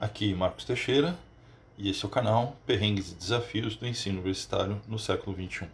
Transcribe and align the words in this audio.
Aqui 0.00 0.32
Marcos 0.32 0.64
Teixeira 0.64 1.18
e 1.76 1.90
esse 1.90 2.04
é 2.04 2.06
o 2.06 2.10
canal 2.10 2.56
Perrengues 2.64 3.10
e 3.10 3.16
Desafios 3.16 3.74
do 3.74 3.84
Ensino 3.84 4.20
Universitário 4.20 4.80
no 4.86 4.96
século 4.96 5.34
XXI. 5.34 5.66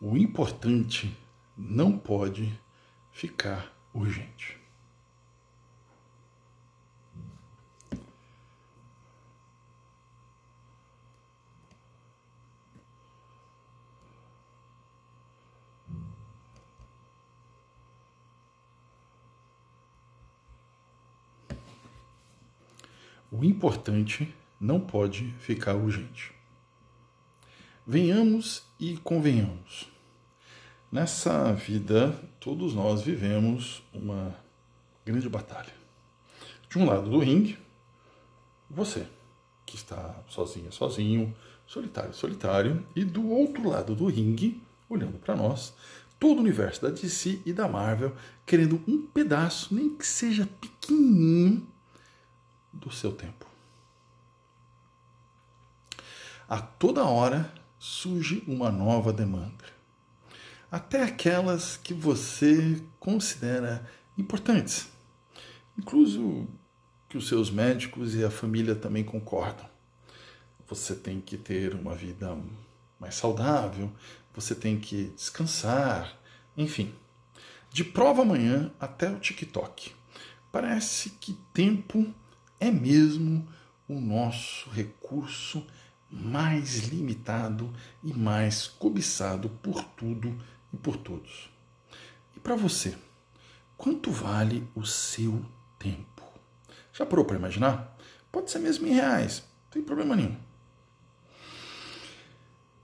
O 0.00 0.16
importante 0.16 1.14
não 1.54 1.98
pode 1.98 2.58
ficar 3.12 3.70
urgente. 3.92 4.65
O 23.30 23.44
importante 23.44 24.32
não 24.60 24.80
pode 24.80 25.32
ficar 25.38 25.74
urgente. 25.74 26.32
Venhamos 27.86 28.64
e 28.78 28.96
convenhamos. 28.98 29.90
Nessa 30.90 31.52
vida, 31.52 32.12
todos 32.40 32.74
nós 32.74 33.02
vivemos 33.02 33.82
uma 33.92 34.34
grande 35.04 35.28
batalha. 35.28 35.72
De 36.68 36.78
um 36.78 36.86
lado 36.86 37.10
do 37.10 37.18
ringue, 37.18 37.58
você, 38.68 39.06
que 39.64 39.76
está 39.76 40.22
sozinha, 40.28 40.70
sozinho, 40.70 41.34
solitário, 41.66 42.14
solitário, 42.14 42.86
e 42.94 43.04
do 43.04 43.28
outro 43.28 43.68
lado 43.68 43.94
do 43.94 44.06
ringue, 44.06 44.62
olhando 44.88 45.18
para 45.18 45.36
nós, 45.36 45.74
todo 46.18 46.38
o 46.38 46.40
universo 46.40 46.82
da 46.82 46.90
DC 46.90 47.40
e 47.44 47.52
da 47.52 47.68
Marvel, 47.68 48.14
querendo 48.44 48.82
um 48.86 49.06
pedaço, 49.06 49.74
nem 49.74 49.90
que 49.90 50.06
seja 50.06 50.48
pequenininho, 50.60 51.66
do 52.76 52.90
seu 52.90 53.12
tempo. 53.12 53.46
A 56.48 56.60
toda 56.60 57.04
hora 57.04 57.52
surge 57.78 58.42
uma 58.46 58.70
nova 58.70 59.12
demanda, 59.12 59.64
até 60.70 61.02
aquelas 61.02 61.76
que 61.76 61.92
você 61.92 62.82
considera 63.00 63.84
importantes, 64.16 64.88
incluso 65.78 66.46
que 67.08 67.18
os 67.18 67.28
seus 67.28 67.50
médicos 67.50 68.14
e 68.14 68.24
a 68.24 68.30
família 68.30 68.74
também 68.74 69.04
concordam. 69.04 69.68
Você 70.68 70.94
tem 70.94 71.20
que 71.20 71.36
ter 71.36 71.74
uma 71.74 71.94
vida 71.94 72.36
mais 72.98 73.14
saudável, 73.14 73.90
você 74.34 74.54
tem 74.54 74.78
que 74.78 75.12
descansar, 75.16 76.16
enfim. 76.56 76.94
De 77.70 77.84
prova 77.84 78.22
amanhã 78.22 78.72
até 78.80 79.10
o 79.10 79.18
TikTok. 79.18 79.92
Parece 80.50 81.10
que 81.10 81.34
tempo 81.52 82.12
é 82.58 82.70
mesmo 82.70 83.46
o 83.88 84.00
nosso 84.00 84.68
recurso 84.70 85.66
mais 86.10 86.88
limitado 86.88 87.72
e 88.02 88.12
mais 88.12 88.66
cobiçado 88.66 89.48
por 89.48 89.82
tudo 89.82 90.36
e 90.72 90.76
por 90.76 90.96
todos. 90.96 91.50
E 92.36 92.40
para 92.40 92.54
você, 92.54 92.96
quanto 93.76 94.10
vale 94.10 94.68
o 94.74 94.84
seu 94.84 95.44
tempo? 95.78 96.22
Já 96.92 97.04
parou 97.04 97.24
para 97.24 97.36
imaginar? 97.36 97.96
Pode 98.30 98.50
ser 98.50 98.58
mesmo 98.58 98.86
em 98.86 98.92
reais, 98.92 99.40
não 99.40 99.70
tem 99.70 99.82
problema 99.82 100.16
nenhum. 100.16 100.36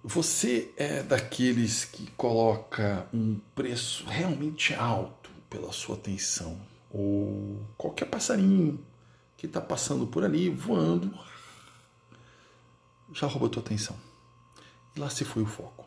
Você 0.05 0.73
é 0.77 1.03
daqueles 1.03 1.85
que 1.85 2.11
coloca 2.13 3.07
um 3.15 3.39
preço 3.55 4.05
realmente 4.07 4.75
alto 4.75 5.31
pela 5.49 5.71
sua 5.71 5.95
atenção, 5.95 6.61
ou 6.91 7.65
qualquer 7.79 8.07
passarinho 8.07 8.85
que 9.43 9.47
está 9.47 9.61
passando 9.61 10.07
por 10.07 10.23
ali, 10.23 10.49
voando, 10.49 11.13
já 13.13 13.27
roubou 13.27 13.49
tua 13.49 13.61
atenção. 13.61 13.99
E 14.95 15.01
lá 15.01 15.11
se 15.11 15.25
foi 15.25 15.43
o 15.43 15.47
foco. 15.47 15.85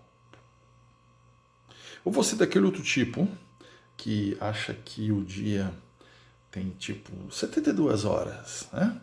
Ou 2.04 2.12
você 2.12 2.36
daquele 2.36 2.66
outro 2.66 2.84
tipo 2.84 3.26
que 3.96 4.36
acha 4.42 4.74
que 4.74 5.10
o 5.10 5.24
dia 5.24 5.74
tem 6.52 6.72
tipo 6.72 7.32
72 7.32 8.04
horas, 8.04 8.68
né? 8.74 9.00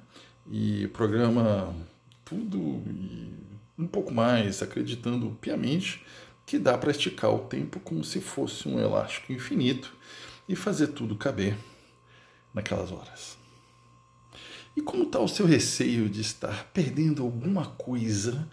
E 0.50 0.86
programa 0.88 1.74
tudo 2.22 2.58
e 2.90 3.32
um 3.78 3.86
pouco 3.86 4.12
mais, 4.12 4.60
acreditando 4.60 5.30
piamente 5.40 6.04
que 6.44 6.58
dá 6.58 6.76
para 6.76 6.90
esticar 6.90 7.34
o 7.34 7.38
tempo 7.38 7.80
como 7.80 8.04
se 8.04 8.20
fosse 8.20 8.69
um 8.69 8.78
elástico 8.78 9.32
infinito 9.32 9.96
e 10.46 10.54
fazer 10.54 10.88
tudo 10.88 11.16
caber 11.16 11.56
naquelas 12.52 12.92
horas. 12.92 13.40
E 14.77 14.81
como 14.81 15.05
está 15.05 15.19
o 15.19 15.28
seu 15.28 15.44
receio 15.47 16.09
de 16.09 16.21
estar 16.21 16.71
perdendo 16.72 17.22
alguma 17.22 17.66
coisa 17.66 18.49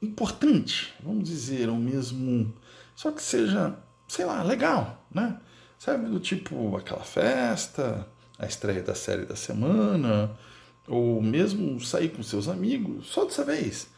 importante, 0.00 0.94
vamos 1.02 1.28
dizer, 1.28 1.68
ou 1.68 1.76
mesmo 1.76 2.54
só 2.94 3.10
que 3.10 3.22
seja, 3.22 3.76
sei 4.06 4.24
lá, 4.24 4.42
legal, 4.42 5.04
né? 5.10 5.40
Sabe, 5.78 6.08
do 6.08 6.20
tipo 6.20 6.76
aquela 6.76 7.02
festa, 7.02 8.06
a 8.38 8.46
estreia 8.46 8.82
da 8.82 8.94
série 8.94 9.26
da 9.26 9.34
semana, 9.34 10.38
ou 10.86 11.20
mesmo 11.20 11.80
sair 11.80 12.10
com 12.10 12.22
seus 12.22 12.48
amigos, 12.48 13.08
só 13.08 13.24
dessa 13.24 13.44
vez. 13.44 13.88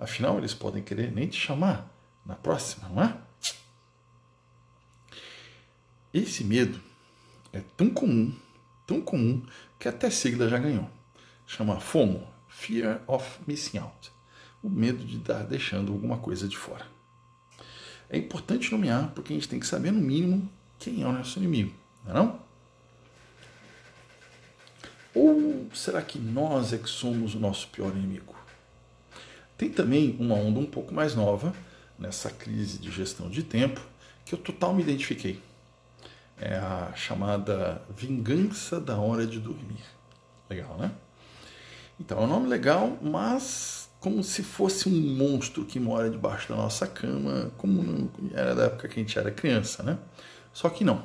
Afinal, 0.00 0.38
eles 0.38 0.54
podem 0.54 0.82
querer 0.82 1.12
nem 1.12 1.28
te 1.28 1.38
chamar 1.38 1.90
na 2.24 2.34
próxima, 2.34 2.88
não 2.88 3.02
é? 3.02 3.16
Esse 6.12 6.42
medo 6.44 6.80
é 7.52 7.60
tão 7.76 7.90
comum, 7.90 8.34
tão 8.86 9.02
comum, 9.02 9.44
que 9.78 9.86
até 9.86 10.08
sigla 10.08 10.48
já 10.48 10.58
ganhou 10.58 10.95
chama 11.46 11.80
FOMO, 11.80 12.26
Fear 12.48 13.00
of 13.06 13.40
Missing 13.46 13.78
Out, 13.78 14.12
o 14.62 14.68
medo 14.68 15.04
de 15.04 15.18
estar 15.18 15.44
deixando 15.44 15.92
alguma 15.92 16.18
coisa 16.18 16.48
de 16.48 16.56
fora. 16.56 16.86
É 18.10 18.18
importante 18.18 18.70
nomear 18.72 19.12
porque 19.14 19.32
a 19.32 19.36
gente 19.36 19.48
tem 19.48 19.60
que 19.60 19.66
saber 19.66 19.92
no 19.92 20.00
mínimo 20.00 20.48
quem 20.78 21.02
é 21.02 21.06
o 21.06 21.12
nosso 21.12 21.38
inimigo, 21.38 21.74
não 22.04 22.10
é 22.10 22.14
não? 22.14 22.46
Ou 25.14 25.68
será 25.74 26.02
que 26.02 26.18
nós 26.18 26.72
é 26.72 26.78
que 26.78 26.90
somos 26.90 27.34
o 27.34 27.38
nosso 27.38 27.68
pior 27.68 27.90
inimigo? 27.96 28.34
Tem 29.56 29.70
também 29.70 30.14
uma 30.20 30.34
onda 30.34 30.60
um 30.60 30.66
pouco 30.66 30.92
mais 30.92 31.14
nova 31.14 31.54
nessa 31.98 32.30
crise 32.30 32.78
de 32.78 32.90
gestão 32.90 33.30
de 33.30 33.42
tempo 33.42 33.80
que 34.24 34.34
eu 34.34 34.38
total 34.38 34.74
me 34.74 34.82
identifiquei. 34.82 35.40
É 36.38 36.56
a 36.56 36.92
chamada 36.94 37.80
vingança 37.96 38.78
da 38.78 38.98
hora 38.98 39.26
de 39.26 39.40
dormir. 39.40 39.82
Legal, 40.50 40.76
né? 40.76 40.92
Então 41.98 42.18
é 42.18 42.20
um 42.22 42.26
nome 42.26 42.48
legal, 42.48 42.98
mas 43.00 43.90
como 43.98 44.22
se 44.22 44.42
fosse 44.42 44.88
um 44.88 45.16
monstro 45.16 45.64
que 45.64 45.80
mora 45.80 46.10
debaixo 46.10 46.48
da 46.48 46.56
nossa 46.56 46.86
cama, 46.86 47.50
como 47.56 48.10
era 48.34 48.54
da 48.54 48.64
época 48.64 48.88
que 48.88 49.00
a 49.00 49.02
gente 49.02 49.18
era 49.18 49.30
criança, 49.30 49.82
né? 49.82 49.98
Só 50.52 50.68
que 50.68 50.84
não. 50.84 51.04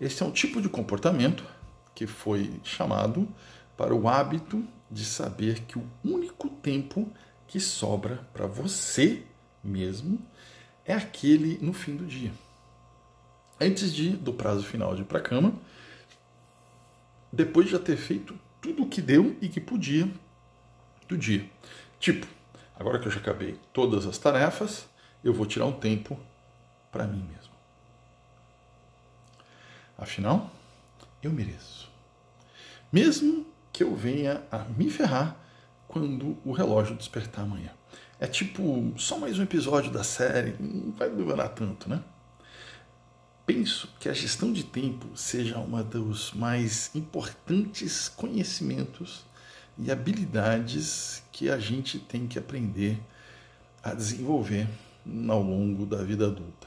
Esse 0.00 0.22
é 0.22 0.26
um 0.26 0.30
tipo 0.30 0.60
de 0.60 0.68
comportamento 0.68 1.44
que 1.94 2.06
foi 2.06 2.60
chamado 2.64 3.28
para 3.76 3.94
o 3.94 4.08
hábito 4.08 4.64
de 4.90 5.04
saber 5.04 5.60
que 5.60 5.78
o 5.78 5.88
único 6.04 6.48
tempo 6.48 7.10
que 7.46 7.60
sobra 7.60 8.26
para 8.32 8.46
você 8.46 9.22
mesmo 9.62 10.18
é 10.84 10.92
aquele 10.92 11.58
no 11.62 11.72
fim 11.72 11.96
do 11.96 12.04
dia. 12.04 12.32
Antes 13.60 13.94
de 13.94 14.10
do 14.10 14.32
prazo 14.32 14.64
final 14.64 14.94
de 14.94 15.02
ir 15.02 15.04
para 15.04 15.20
a 15.20 15.22
cama, 15.22 15.54
depois 17.32 17.66
de 17.66 17.72
já 17.72 17.78
ter 17.78 17.96
feito 17.96 18.38
tudo 18.64 18.84
o 18.84 18.88
que 18.88 19.02
deu 19.02 19.36
e 19.42 19.48
que 19.50 19.60
podia 19.60 20.08
do 21.06 21.18
dia. 21.18 21.46
Tipo, 22.00 22.26
agora 22.74 22.98
que 22.98 23.06
eu 23.06 23.12
já 23.12 23.20
acabei 23.20 23.60
todas 23.74 24.06
as 24.06 24.16
tarefas, 24.16 24.86
eu 25.22 25.34
vou 25.34 25.44
tirar 25.44 25.66
um 25.66 25.72
tempo 25.72 26.18
para 26.90 27.06
mim 27.06 27.22
mesmo. 27.30 27.52
Afinal, 29.98 30.50
eu 31.22 31.30
mereço. 31.30 31.90
Mesmo 32.90 33.46
que 33.70 33.82
eu 33.82 33.94
venha 33.94 34.42
a 34.50 34.60
me 34.60 34.88
ferrar 34.88 35.36
quando 35.86 36.38
o 36.42 36.50
relógio 36.50 36.96
despertar 36.96 37.42
amanhã. 37.42 37.70
É 38.18 38.26
tipo 38.26 38.94
só 38.96 39.18
mais 39.18 39.38
um 39.38 39.42
episódio 39.42 39.90
da 39.90 40.02
série, 40.02 40.56
não 40.58 40.90
vai 40.92 41.10
demorar 41.10 41.50
tanto, 41.50 41.86
né? 41.90 42.02
Penso 43.46 43.88
que 44.00 44.08
a 44.08 44.12
gestão 44.12 44.52
de 44.52 44.64
tempo 44.64 45.16
seja 45.16 45.58
uma 45.58 45.82
dos 45.82 46.32
mais 46.32 46.90
importantes 46.94 48.08
conhecimentos 48.08 49.24
e 49.78 49.90
habilidades 49.90 51.22
que 51.32 51.50
a 51.50 51.58
gente 51.58 51.98
tem 51.98 52.26
que 52.26 52.38
aprender 52.38 52.98
a 53.82 53.92
desenvolver 53.92 54.68
ao 55.28 55.42
longo 55.42 55.84
da 55.84 56.02
vida 56.02 56.26
adulta. 56.26 56.66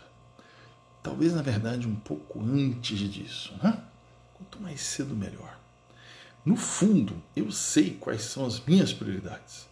Talvez, 1.01 1.33
na 1.33 1.41
verdade, 1.41 1.87
um 1.87 1.95
pouco 1.95 2.41
antes 2.41 2.99
disso. 2.99 3.53
Né? 3.63 3.81
Quanto 4.33 4.61
mais 4.61 4.81
cedo, 4.81 5.15
melhor. 5.15 5.57
No 6.45 6.55
fundo, 6.55 7.21
eu 7.35 7.51
sei 7.51 7.91
quais 7.99 8.21
são 8.21 8.45
as 8.45 8.59
minhas 8.63 8.93
prioridades. 8.93 9.67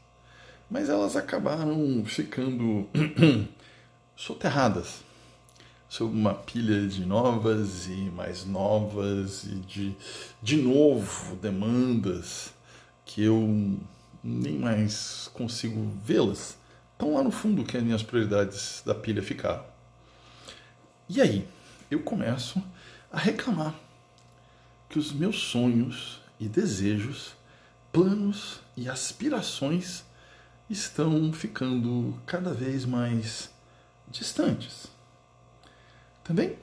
mas 0.70 0.90
elas 0.90 1.16
acabaram 1.16 2.04
ficando 2.06 2.90
soterradas 4.16 5.04
sob 5.96 6.14
uma 6.14 6.34
pilha 6.34 6.86
de 6.90 7.06
novas 7.06 7.88
e 7.88 8.12
mais 8.14 8.44
novas 8.44 9.46
e 9.46 9.56
de, 9.62 9.96
de 10.44 10.58
novo 10.58 11.38
demandas 11.38 12.54
que 13.06 13.24
eu 13.24 13.80
nem 14.22 14.60
mais 14.60 15.30
consigo 15.34 15.90
vê-las. 16.04 16.58
Estão 16.92 17.14
lá 17.14 17.24
no 17.24 17.32
fundo 17.32 17.64
que 17.64 17.78
as 17.78 17.84
minhas 17.84 18.04
prioridades 18.04 18.84
da 18.86 18.94
pilha 18.94 19.24
ficaram. 19.24 19.64
E 21.08 21.22
aí, 21.22 21.48
eu 21.90 22.02
começo 22.02 22.62
a 23.10 23.18
reclamar 23.18 23.74
que 24.90 25.00
os 25.00 25.14
meus 25.14 25.44
sonhos 25.44 26.20
e 26.38 26.50
desejos, 26.50 27.36
planos 27.94 28.60
e 28.76 28.90
aspirações 28.90 30.04
estão 30.70 31.32
ficando 31.32 32.20
cada 32.26 32.54
vez 32.54 32.84
mais 32.84 33.50
distantes. 34.10 34.94
Também 36.26 36.58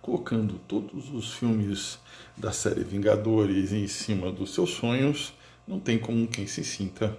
colocando 0.00 0.60
todos 0.68 1.12
os 1.12 1.34
filmes 1.34 1.98
da 2.36 2.52
série 2.52 2.84
Vingadores 2.84 3.72
em 3.72 3.86
cima 3.88 4.30
dos 4.30 4.54
seus 4.54 4.70
sonhos, 4.70 5.34
não 5.66 5.80
tem 5.80 5.98
como 5.98 6.26
quem 6.28 6.46
se 6.46 6.64
sinta 6.64 7.18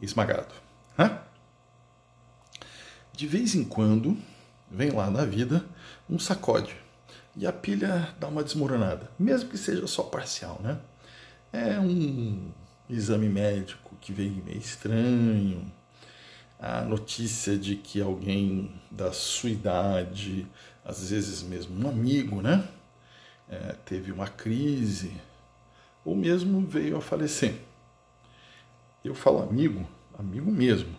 esmagado. 0.00 0.54
Né? 0.96 1.20
De 3.12 3.26
vez 3.26 3.56
em 3.56 3.64
quando, 3.64 4.16
vem 4.70 4.90
lá 4.90 5.10
na 5.10 5.24
vida 5.24 5.66
um 6.08 6.20
sacode 6.20 6.74
e 7.36 7.46
a 7.46 7.52
pilha 7.52 8.14
dá 8.18 8.28
uma 8.28 8.44
desmoronada, 8.44 9.10
mesmo 9.18 9.50
que 9.50 9.58
seja 9.58 9.86
só 9.88 10.04
parcial, 10.04 10.60
né? 10.62 10.78
É 11.52 11.80
um 11.80 12.52
exame 12.88 13.28
médico 13.28 13.96
que 14.00 14.12
veio 14.12 14.42
meio 14.44 14.58
estranho, 14.58 15.70
a 16.60 16.82
notícia 16.82 17.56
de 17.56 17.74
que 17.76 18.00
alguém 18.00 18.70
da 18.90 19.12
sua 19.12 19.50
idade, 19.50 20.46
às 20.84 21.10
vezes 21.10 21.42
mesmo 21.42 21.78
um 21.84 21.88
amigo, 21.88 22.40
né, 22.40 22.66
é, 23.48 23.74
teve 23.84 24.12
uma 24.12 24.28
crise 24.28 25.12
ou 26.04 26.16
mesmo 26.16 26.60
veio 26.66 26.96
a 26.96 27.00
falecer. 27.00 27.60
Eu 29.04 29.14
falo 29.14 29.42
amigo, 29.42 29.88
amigo 30.18 30.50
mesmo, 30.50 30.94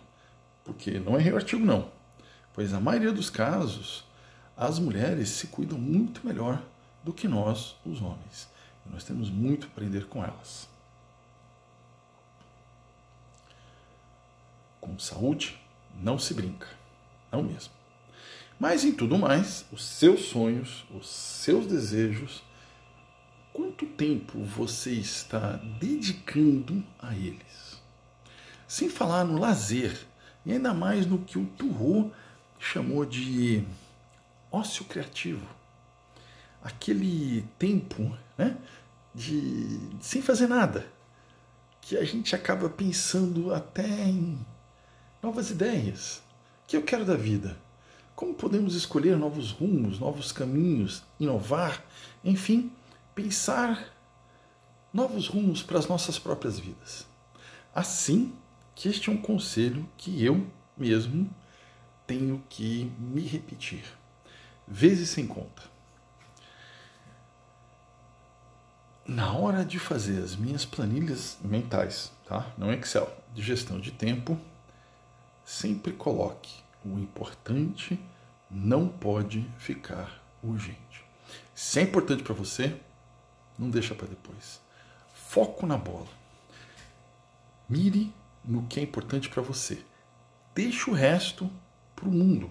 porque 0.64 0.98
não 0.98 1.18
é 1.18 1.28
artigo 1.30 1.64
não, 1.64 1.90
pois 2.52 2.72
a 2.74 2.80
maioria 2.80 3.12
dos 3.12 3.30
casos 3.30 4.04
as 4.56 4.78
mulheres 4.78 5.28
se 5.30 5.48
cuidam 5.48 5.78
muito 5.78 6.26
melhor 6.26 6.62
do 7.02 7.12
que 7.12 7.26
nós, 7.26 7.76
os 7.84 8.00
homens. 8.00 8.48
E 8.86 8.90
nós 8.90 9.04
temos 9.04 9.30
muito 9.30 9.66
a 9.66 9.70
aprender 9.70 10.06
com 10.06 10.22
elas. 10.22 10.68
Com 14.80 14.98
saúde 14.98 15.60
não 16.00 16.18
se 16.18 16.34
brinca, 16.34 16.68
não 17.30 17.42
mesmo. 17.42 17.81
Mas 18.58 18.84
em 18.84 18.92
tudo 18.92 19.18
mais, 19.18 19.64
os 19.72 19.84
seus 19.84 20.26
sonhos, 20.26 20.84
os 20.94 21.08
seus 21.08 21.66
desejos, 21.66 22.42
quanto 23.52 23.86
tempo 23.86 24.42
você 24.44 24.92
está 24.92 25.56
dedicando 25.80 26.84
a 26.98 27.14
eles? 27.14 27.82
Sem 28.66 28.88
falar 28.88 29.24
no 29.24 29.38
lazer, 29.38 30.06
e 30.46 30.52
ainda 30.52 30.72
mais 30.72 31.06
no 31.06 31.18
que 31.18 31.38
o 31.38 31.46
Turro 31.46 32.12
chamou 32.58 33.04
de 33.04 33.64
ócio 34.50 34.84
criativo. 34.84 35.46
Aquele 36.62 37.44
tempo 37.58 38.16
né, 38.38 38.56
de, 39.14 39.78
de 39.88 40.06
sem 40.06 40.22
fazer 40.22 40.46
nada, 40.46 40.86
que 41.80 41.96
a 41.96 42.04
gente 42.04 42.34
acaba 42.34 42.68
pensando 42.68 43.52
até 43.52 43.86
em 43.86 44.38
novas 45.22 45.50
ideias. 45.50 46.18
O 46.62 46.66
que 46.68 46.76
eu 46.76 46.82
quero 46.82 47.04
da 47.04 47.16
vida? 47.16 47.56
Como 48.14 48.34
podemos 48.34 48.74
escolher 48.74 49.16
novos 49.16 49.50
rumos, 49.50 49.98
novos 49.98 50.32
caminhos, 50.32 51.02
inovar, 51.18 51.84
enfim, 52.24 52.70
pensar 53.14 53.92
novos 54.92 55.26
rumos 55.26 55.62
para 55.62 55.78
as 55.78 55.88
nossas 55.88 56.18
próprias 56.18 56.58
vidas. 56.58 57.06
Assim 57.74 58.32
que 58.74 58.88
este 58.88 59.08
é 59.08 59.12
um 59.12 59.16
conselho 59.16 59.88
que 59.96 60.22
eu 60.24 60.46
mesmo 60.76 61.28
tenho 62.06 62.42
que 62.48 62.90
me 62.98 63.22
repetir 63.22 63.84
vezes 64.66 65.10
sem 65.10 65.26
conta. 65.26 65.62
Na 69.06 69.32
hora 69.32 69.64
de 69.64 69.78
fazer 69.78 70.22
as 70.22 70.36
minhas 70.36 70.64
planilhas 70.64 71.36
mentais, 71.42 72.12
tá? 72.26 72.52
Não 72.56 72.72
Excel, 72.72 73.12
de 73.34 73.42
gestão 73.42 73.80
de 73.80 73.90
tempo, 73.90 74.38
sempre 75.44 75.92
coloque 75.92 76.62
o 76.84 76.98
importante 76.98 77.98
não 78.50 78.88
pode 78.88 79.42
ficar 79.58 80.22
urgente. 80.42 81.04
Se 81.54 81.80
é 81.80 81.82
importante 81.82 82.22
para 82.22 82.34
você, 82.34 82.78
não 83.58 83.70
deixa 83.70 83.94
para 83.94 84.08
depois. 84.08 84.60
Foco 85.12 85.66
na 85.66 85.76
bola. 85.76 86.08
Mire 87.68 88.12
no 88.44 88.66
que 88.66 88.80
é 88.80 88.82
importante 88.82 89.28
para 89.28 89.42
você. 89.42 89.84
Deixa 90.54 90.90
o 90.90 90.94
resto 90.94 91.50
para 91.94 92.08
o 92.08 92.12
mundo. 92.12 92.50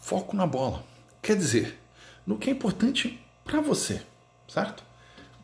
Foco 0.00 0.36
na 0.36 0.46
bola. 0.46 0.84
Quer 1.20 1.36
dizer, 1.36 1.80
no 2.26 2.38
que 2.38 2.50
é 2.50 2.52
importante 2.52 3.22
para 3.42 3.60
você, 3.60 4.04
certo? 4.46 4.84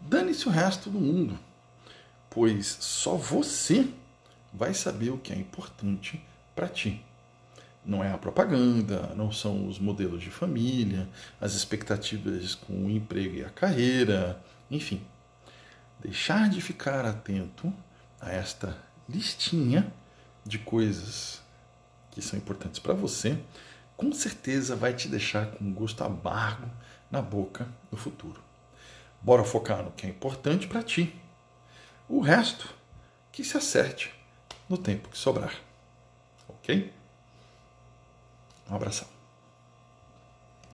Dane-se 0.01 0.49
o 0.49 0.51
resto 0.51 0.91
do 0.91 1.01
mundo, 1.01 1.39
pois 2.29 2.67
só 2.81 3.17
você 3.17 3.89
vai 4.53 4.75
saber 4.75 5.11
o 5.11 5.19
que 5.19 5.33
é 5.33 5.37
importante 5.37 6.23
para 6.55 6.69
ti. 6.69 7.05
Não 7.85 8.05
é 8.05 8.13
a 8.13 8.19
propaganda, 8.19 9.15
não 9.17 9.33
são 9.33 9.67
os 9.67 9.79
modelos 9.79 10.23
de 10.23 10.31
família, 10.31 11.09
as 11.41 11.55
expectativas 11.55 12.55
com 12.55 12.87
o 12.87 12.91
emprego 12.91 13.37
e 13.37 13.45
a 13.45 13.51
carreira, 13.51 14.43
enfim. 14.71 15.03
Deixar 16.01 16.49
de 16.49 16.61
ficar 16.61 17.05
atento 17.05 17.73
a 18.21 18.31
esta 18.31 18.77
listinha 19.09 19.93
de 20.45 20.59
coisas 20.59 21.41
que 22.11 22.21
são 22.21 22.39
importantes 22.39 22.79
para 22.79 22.95
você 22.95 23.39
com 24.01 24.13
certeza 24.13 24.75
vai 24.75 24.95
te 24.95 25.09
deixar 25.09 25.51
com 25.51 25.63
um 25.63 25.75
gosto 25.75 26.03
amargo 26.03 26.67
na 27.11 27.21
boca 27.21 27.69
no 27.93 27.99
futuro. 27.99 28.43
Bora 29.21 29.45
focar 29.45 29.83
no 29.83 29.93
que 29.93 30.07
é 30.07 30.11
importante 30.11 30.67
para 30.67 30.83
ti. 30.83 31.15
O 32.09 32.21
resto, 32.21 32.75
que 33.31 33.45
se 33.45 33.57
acerte 33.57 34.13
no 34.69 34.79
tempo 34.79 35.09
que 35.09 35.19
sobrar. 35.19 35.55
Ok? 36.49 36.93
Um 38.69 38.75
abração. 38.75 39.20